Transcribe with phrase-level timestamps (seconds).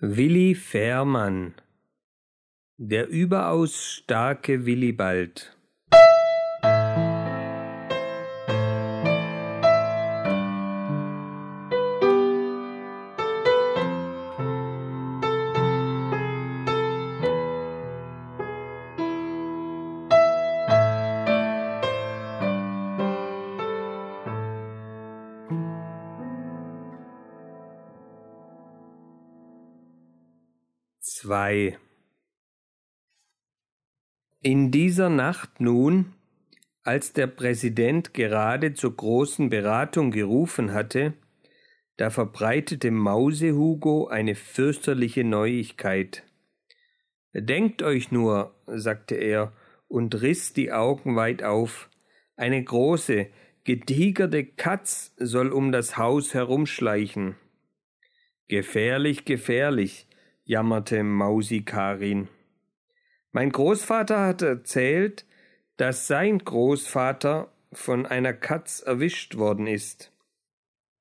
[0.00, 1.54] Willi Fährmann.
[2.76, 5.57] Der überaus starke Willibald
[31.28, 31.76] zwei
[34.40, 36.14] In dieser Nacht nun,
[36.84, 41.12] als der Präsident gerade zur großen Beratung gerufen hatte,
[41.98, 46.22] da verbreitete Mausehugo eine fürchterliche Neuigkeit.
[47.34, 49.52] Denkt euch nur, sagte er
[49.86, 51.90] und riß die Augen weit auf,
[52.36, 53.26] eine große,
[53.64, 57.36] getigerte Katz soll um das Haus herumschleichen.
[58.46, 60.07] Gefährlich, gefährlich,
[60.48, 62.28] jammerte Mausi Karin.
[63.32, 65.26] Mein Großvater hat erzählt,
[65.76, 70.10] dass sein Großvater von einer Katz erwischt worden ist.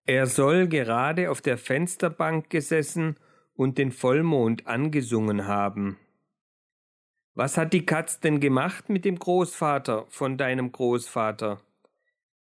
[0.05, 3.15] Er soll gerade auf der Fensterbank gesessen
[3.55, 5.97] und den Vollmond angesungen haben.
[7.33, 11.61] Was hat die Katz denn gemacht mit dem Großvater von deinem Großvater?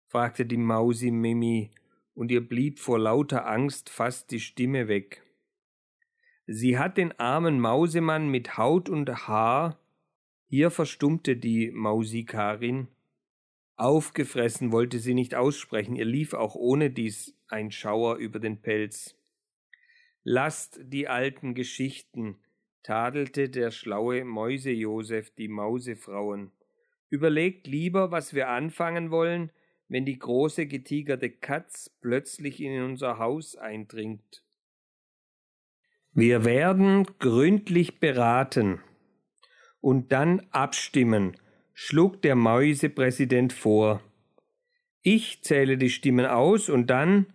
[0.08, 1.70] fragte die Mausi Mimi,
[2.16, 5.22] und ihr blieb vor lauter Angst fast die Stimme weg.
[6.52, 9.78] Sie hat den armen Mausemann mit Haut und Haar,
[10.48, 12.88] hier verstummte die Mausikarin,
[13.76, 19.16] aufgefressen wollte sie nicht aussprechen, ihr lief auch ohne dies ein Schauer über den Pelz.
[20.24, 22.40] Lasst die alten Geschichten,
[22.82, 26.50] tadelte der schlaue Mäuse Josef die Mausefrauen.
[27.12, 29.52] Überlegt lieber, was wir anfangen wollen,
[29.88, 34.42] wenn die große getigerte Katz plötzlich in unser Haus eindringt.
[36.14, 38.80] Wir werden gründlich beraten
[39.80, 41.38] und dann abstimmen,
[41.74, 44.02] schlug der Mäusepräsident vor.
[45.02, 47.28] Ich zähle die Stimmen aus und dann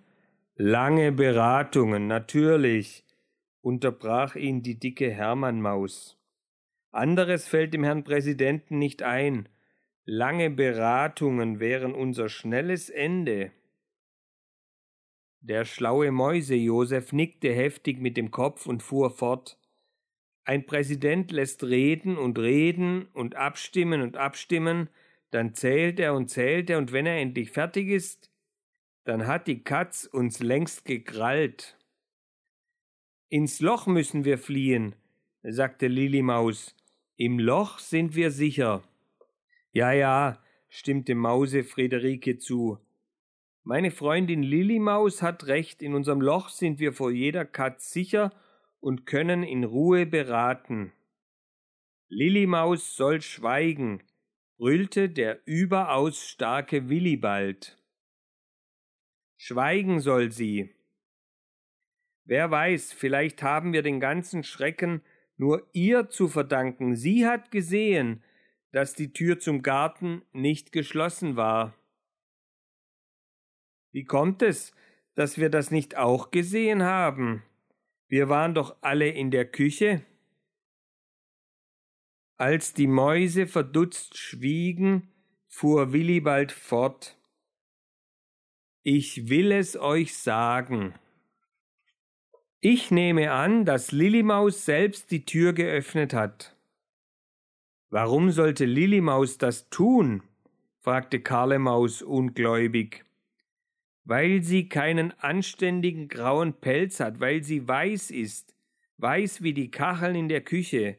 [0.56, 3.04] lange Beratungen, natürlich,
[3.62, 6.18] unterbrach ihn die dicke Hermannmaus.
[6.90, 9.48] Anderes fällt dem Herrn Präsidenten nicht ein.
[10.04, 13.52] Lange Beratungen wären unser schnelles Ende.
[15.46, 19.58] Der schlaue Mäuse Josef nickte heftig mit dem Kopf und fuhr fort.
[20.44, 24.88] Ein Präsident lässt reden und reden und abstimmen und abstimmen,
[25.32, 28.30] dann zählt er und zählt er, und wenn er endlich fertig ist,
[29.04, 31.76] dann hat die Katz uns längst gekrallt.
[33.28, 34.94] Ins Loch müssen wir fliehen,
[35.42, 36.74] sagte Lilimaus.
[37.16, 38.82] Im Loch sind wir sicher.
[39.72, 42.78] Ja, ja, stimmte Mause Friederike zu.
[43.66, 48.30] Meine Freundin Lilimaus hat recht, in unserem Loch sind wir vor jeder Katz sicher
[48.78, 50.92] und können in Ruhe beraten.
[52.08, 54.02] Lilimaus soll schweigen,
[54.58, 57.82] brüllte der überaus starke Willibald.
[59.38, 60.74] Schweigen soll sie.
[62.26, 65.02] Wer weiß, vielleicht haben wir den ganzen Schrecken
[65.38, 66.96] nur ihr zu verdanken.
[66.96, 68.22] Sie hat gesehen,
[68.72, 71.74] dass die Tür zum Garten nicht geschlossen war.
[73.94, 74.74] Wie kommt es,
[75.14, 77.44] dass wir das nicht auch gesehen haben?
[78.08, 80.04] Wir waren doch alle in der Küche.
[82.36, 85.12] Als die Mäuse verdutzt schwiegen,
[85.46, 87.16] fuhr Willibald fort.
[88.82, 90.94] Ich will es euch sagen.
[92.58, 96.56] Ich nehme an, dass Lillimaus selbst die Tür geöffnet hat.
[97.90, 100.24] Warum sollte Lillimaus das tun?
[100.80, 103.04] fragte Karlemaus ungläubig
[104.04, 108.54] weil sie keinen anständigen grauen Pelz hat, weil sie weiß ist,
[108.98, 110.98] weiß wie die Kacheln in der Küche,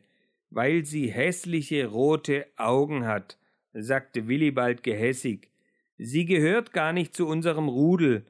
[0.50, 3.38] weil sie hässliche rote Augen hat,
[3.74, 5.50] sagte Willibald gehässig.
[5.98, 8.26] Sie gehört gar nicht zu unserem Rudel.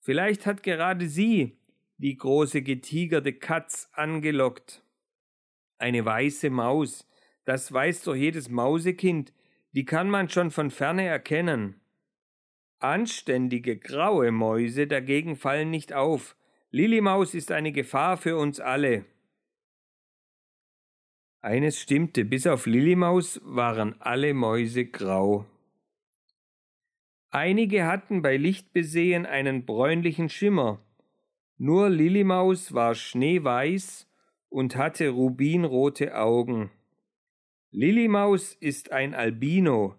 [0.00, 1.58] Vielleicht hat gerade sie
[1.98, 4.82] die große getigerte Katz angelockt.
[5.78, 7.08] Eine weiße Maus,
[7.44, 9.32] das weiß doch jedes Mausekind,
[9.72, 11.80] die kann man schon von ferne erkennen.
[12.78, 16.36] Anständige graue Mäuse dagegen fallen nicht auf.
[16.70, 19.04] Lillimaus ist eine Gefahr für uns alle.
[21.40, 25.46] Eines stimmte, bis auf Lillimaus waren alle Mäuse grau.
[27.30, 30.80] Einige hatten bei Lichtbesehen einen bräunlichen Schimmer,
[31.58, 34.06] nur Lillimaus war schneeweiß
[34.48, 36.70] und hatte rubinrote Augen.
[37.70, 39.94] Lillimaus ist ein Albino,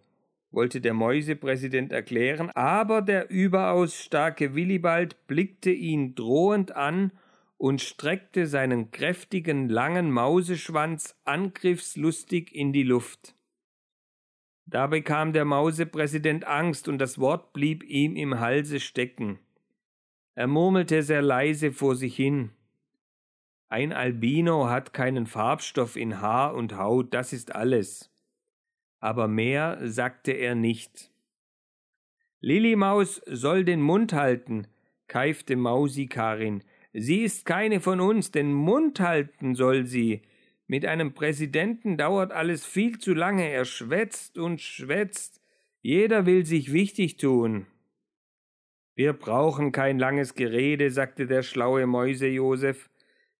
[0.51, 7.11] wollte der Mäusepräsident erklären, aber der überaus starke Willibald blickte ihn drohend an
[7.57, 13.35] und streckte seinen kräftigen, langen Mauseschwanz angriffslustig in die Luft.
[14.65, 19.39] Da bekam der Mausepräsident Angst und das Wort blieb ihm im Halse stecken.
[20.35, 22.51] Er murmelte sehr leise vor sich hin.
[23.69, 28.11] Ein Albino hat keinen Farbstoff in Haar und Haut, das ist alles.
[28.99, 31.11] Aber mehr sagte er nicht.
[32.39, 34.67] Lilimaus soll den Mund halten,
[35.07, 36.63] keifte Mausikarin.
[36.93, 40.21] Sie ist keine von uns, den Mund halten soll sie.
[40.67, 45.41] Mit einem Präsidenten dauert alles viel zu lange, er schwätzt und schwätzt.
[45.81, 47.67] Jeder will sich wichtig tun.
[48.95, 52.89] Wir brauchen kein langes Gerede, sagte der schlaue Mäuse Josef.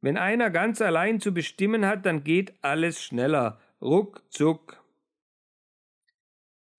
[0.02, 3.60] Wenn einer ganz allein zu bestimmen hat, dann geht alles schneller.
[3.82, 4.82] Ruckzuck.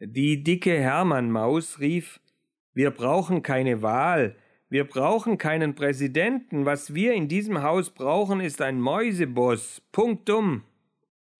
[0.01, 2.21] Die dicke Hermannmaus rief
[2.73, 4.37] Wir brauchen keine Wahl,
[4.69, 9.83] wir brauchen keinen Präsidenten, was wir in diesem Haus brauchen, ist ein Mäuseboss.
[9.91, 10.63] Punktum.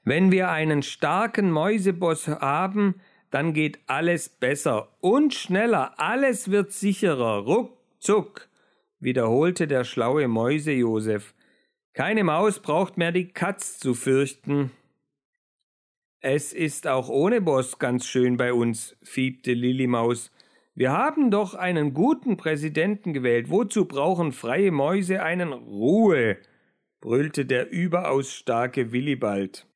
[0.03, 2.97] Wenn wir einen starken Mäuseboss haben,
[3.31, 8.49] dann geht alles besser und schneller, alles wird sicherer, ruckzuck,
[8.99, 11.35] wiederholte der schlaue Mäuse Josef.
[11.93, 14.73] Keine Maus braucht mehr die Katz zu fürchten.
[16.21, 20.33] Es ist auch ohne Boss ganz schön bei uns, fiebte Lillimaus.
[20.75, 23.51] Wir haben doch einen guten Präsidenten gewählt.
[23.51, 26.39] Wozu brauchen freie Mäuse einen Ruhe?
[27.01, 29.69] brüllte der überaus starke Willibald.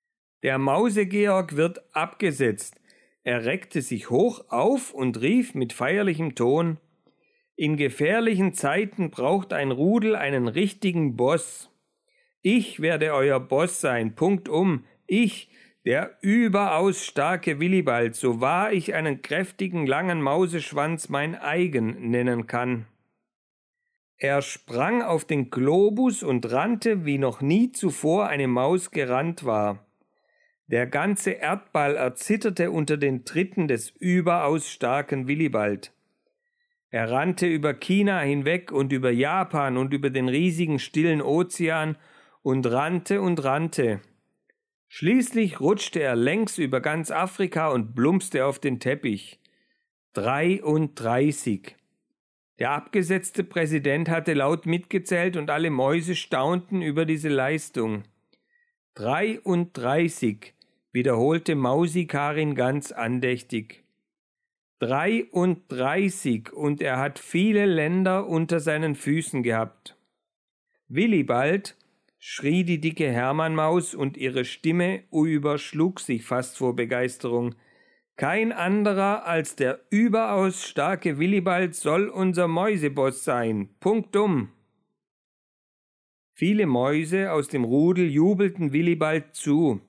[0.43, 2.81] Der Mausegeorg wird abgesetzt.
[3.23, 6.79] Er reckte sich hoch auf und rief mit feierlichem Ton
[7.55, 11.71] In gefährlichen Zeiten braucht ein Rudel einen richtigen Boss.
[12.41, 14.85] Ich werde euer Boss sein, Punkt um.
[15.07, 15.49] Ich,
[15.85, 22.87] der überaus starke Willibald, so wahr ich einen kräftigen langen Mauseschwanz mein eigen nennen kann.
[24.17, 29.85] Er sprang auf den Globus und rannte, wie noch nie zuvor eine Maus gerannt war.
[30.69, 35.93] Der ganze Erdball erzitterte unter den Tritten des überaus starken Willibald.
[36.91, 41.97] Er rannte über China hinweg und über Japan und über den riesigen stillen Ozean
[42.43, 44.01] und rannte und rannte.
[44.95, 49.41] Schließlich rutschte er längs über ganz Afrika und plumpste auf den Teppich.
[50.13, 51.77] Dreiunddreißig.
[52.59, 58.03] Der abgesetzte Präsident hatte laut mitgezählt und alle Mäuse staunten über diese Leistung.
[58.93, 60.53] Dreiunddreißig,
[60.93, 63.85] wiederholte Mausikarin ganz andächtig.
[64.79, 69.97] Dreiunddreißig, und er hat viele Länder unter seinen Füßen gehabt.
[70.89, 71.79] Willibald,
[72.25, 77.57] schrie die dicke Hermannmaus und ihre Stimme überschlug sich fast vor Begeisterung.
[78.15, 83.71] Kein anderer als der überaus starke Willibald soll unser Mäuseboss sein.
[83.81, 84.53] Punktum.
[86.33, 89.81] Viele Mäuse aus dem Rudel jubelten Willibald zu.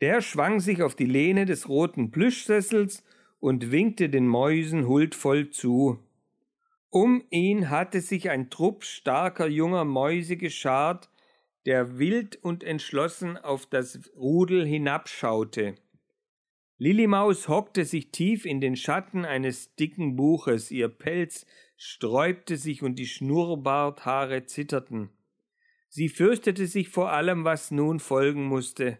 [0.00, 3.04] Der schwang sich auf die Lehne des roten Plüschsessels
[3.38, 5.98] und winkte den Mäusen huldvoll zu.
[6.88, 11.10] Um ihn hatte sich ein Trupp starker junger Mäuse geschart,
[11.66, 15.76] der wild und entschlossen auf das Rudel hinabschaute.
[16.76, 21.46] Lillimaus hockte sich tief in den Schatten eines dicken Buches, ihr Pelz
[21.76, 25.10] sträubte sich und die Schnurrbarthaare zitterten.
[25.88, 28.98] Sie fürchtete sich vor allem, was nun folgen musste.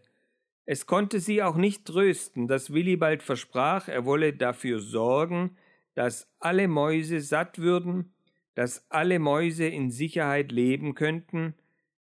[0.64, 5.56] Es konnte sie auch nicht trösten, dass Willibald versprach, er wolle dafür sorgen,
[5.94, 8.14] dass alle Mäuse satt würden,
[8.54, 11.54] dass alle Mäuse in Sicherheit leben könnten,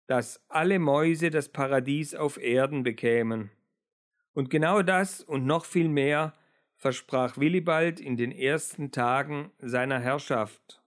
[0.08, 3.52] dass alle Mäuse das Paradies auf Erden bekämen.
[4.34, 6.34] Und genau das und noch viel mehr
[6.76, 10.82] versprach Willibald in den ersten Tagen seiner Herrschaft.